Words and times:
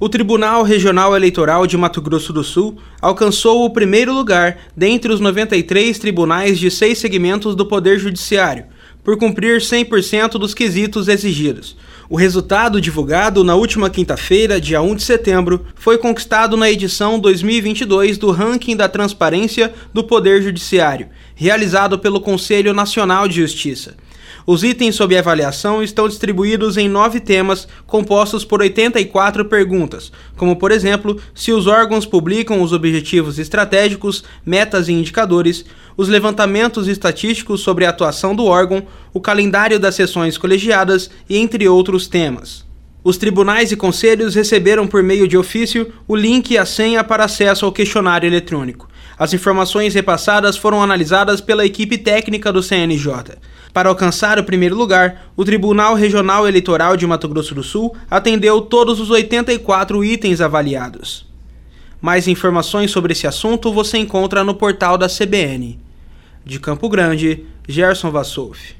O 0.00 0.08
Tribunal 0.08 0.62
Regional 0.62 1.14
Eleitoral 1.14 1.66
de 1.66 1.76
Mato 1.76 2.00
Grosso 2.00 2.32
do 2.32 2.42
Sul 2.42 2.76
alcançou 3.00 3.64
o 3.64 3.70
primeiro 3.70 4.12
lugar 4.12 4.58
dentre 4.76 5.12
os 5.12 5.20
93 5.20 5.96
tribunais 5.98 6.58
de 6.58 6.70
seis 6.70 6.98
segmentos 6.98 7.54
do 7.54 7.66
Poder 7.66 7.98
Judiciário, 7.98 8.64
por 9.04 9.16
cumprir 9.16 9.60
100% 9.60 10.32
dos 10.32 10.54
quesitos 10.54 11.06
exigidos. 11.06 11.76
O 12.10 12.16
resultado 12.16 12.80
divulgado 12.80 13.42
na 13.44 13.54
última 13.54 13.88
quinta-feira, 13.88 14.60
dia 14.60 14.82
1 14.82 14.96
de 14.96 15.02
setembro, 15.02 15.64
foi 15.74 15.96
conquistado 15.96 16.56
na 16.56 16.70
edição 16.70 17.18
2022 17.18 18.18
do 18.18 18.30
Ranking 18.30 18.76
da 18.76 18.88
Transparência 18.88 19.72
do 19.94 20.04
Poder 20.04 20.42
Judiciário, 20.42 21.08
realizado 21.34 21.98
pelo 21.98 22.20
Conselho 22.20 22.74
Nacional 22.74 23.28
de 23.28 23.36
Justiça. 23.36 23.94
Os 24.46 24.64
itens 24.64 24.96
sob 24.96 25.16
avaliação 25.16 25.82
estão 25.82 26.08
distribuídos 26.08 26.76
em 26.76 26.88
nove 26.88 27.20
temas, 27.20 27.68
compostos 27.86 28.44
por 28.44 28.60
84 28.60 29.44
perguntas, 29.44 30.10
como, 30.36 30.56
por 30.56 30.72
exemplo, 30.72 31.20
se 31.34 31.52
os 31.52 31.66
órgãos 31.66 32.04
publicam 32.04 32.60
os 32.60 32.72
objetivos 32.72 33.38
estratégicos, 33.38 34.24
metas 34.44 34.88
e 34.88 34.92
indicadores, 34.92 35.64
os 35.96 36.08
levantamentos 36.08 36.88
estatísticos 36.88 37.60
sobre 37.60 37.84
a 37.84 37.90
atuação 37.90 38.34
do 38.34 38.46
órgão, 38.46 38.82
o 39.12 39.20
calendário 39.20 39.78
das 39.78 39.94
sessões 39.94 40.36
colegiadas 40.36 41.10
e 41.28 41.36
entre 41.36 41.68
outros 41.68 42.08
temas. 42.08 42.71
Os 43.04 43.16
tribunais 43.16 43.72
e 43.72 43.76
conselhos 43.76 44.34
receberam 44.34 44.86
por 44.86 45.02
meio 45.02 45.26
de 45.26 45.36
ofício 45.36 45.92
o 46.06 46.14
link 46.14 46.52
e 46.52 46.58
a 46.58 46.64
senha 46.64 47.02
para 47.02 47.24
acesso 47.24 47.64
ao 47.64 47.72
questionário 47.72 48.28
eletrônico. 48.28 48.88
As 49.18 49.34
informações 49.34 49.94
repassadas 49.94 50.56
foram 50.56 50.80
analisadas 50.80 51.40
pela 51.40 51.66
equipe 51.66 51.98
técnica 51.98 52.52
do 52.52 52.62
CNJ. 52.62 53.38
Para 53.72 53.88
alcançar 53.88 54.38
o 54.38 54.44
primeiro 54.44 54.76
lugar, 54.76 55.32
o 55.36 55.44
Tribunal 55.44 55.94
Regional 55.94 56.46
Eleitoral 56.46 56.96
de 56.96 57.06
Mato 57.06 57.28
Grosso 57.28 57.54
do 57.54 57.62
Sul 57.62 57.96
atendeu 58.08 58.60
todos 58.60 59.00
os 59.00 59.10
84 59.10 60.04
itens 60.04 60.40
avaliados. 60.40 61.26
Mais 62.00 62.28
informações 62.28 62.90
sobre 62.90 63.12
esse 63.12 63.26
assunto 63.26 63.72
você 63.72 63.98
encontra 63.98 64.44
no 64.44 64.54
portal 64.54 64.96
da 64.96 65.08
CBN. 65.08 65.78
De 66.44 66.60
Campo 66.60 66.88
Grande, 66.88 67.44
Gerson 67.66 68.10
Vassouf. 68.10 68.74